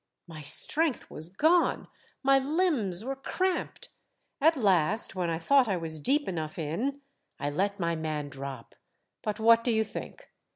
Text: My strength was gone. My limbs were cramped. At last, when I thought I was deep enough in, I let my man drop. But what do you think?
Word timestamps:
My 0.25 0.41
strength 0.41 1.11
was 1.11 1.29
gone. 1.29 1.87
My 2.23 2.39
limbs 2.39 3.05
were 3.05 3.15
cramped. 3.15 3.89
At 4.41 4.57
last, 4.57 5.13
when 5.13 5.29
I 5.29 5.37
thought 5.37 5.67
I 5.67 5.77
was 5.77 5.99
deep 5.99 6.27
enough 6.27 6.57
in, 6.57 7.01
I 7.39 7.51
let 7.51 7.79
my 7.79 7.95
man 7.95 8.27
drop. 8.29 8.73
But 9.21 9.39
what 9.39 9.63
do 9.63 9.71
you 9.71 9.83
think? 9.83 10.31